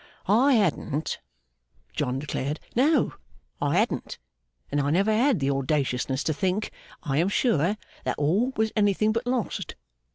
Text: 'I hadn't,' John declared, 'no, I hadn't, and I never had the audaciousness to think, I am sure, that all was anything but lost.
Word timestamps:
'I 0.25 0.53
hadn't,' 0.53 1.19
John 1.93 2.17
declared, 2.17 2.59
'no, 2.75 3.13
I 3.61 3.77
hadn't, 3.77 4.17
and 4.71 4.81
I 4.81 4.89
never 4.89 5.13
had 5.13 5.39
the 5.39 5.51
audaciousness 5.51 6.23
to 6.23 6.33
think, 6.33 6.71
I 7.03 7.19
am 7.19 7.29
sure, 7.29 7.77
that 8.03 8.17
all 8.17 8.49
was 8.57 8.71
anything 8.75 9.11
but 9.11 9.27
lost. 9.27 9.75